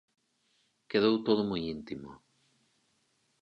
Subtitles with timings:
[0.89, 2.11] Quedou todo moi íntimo.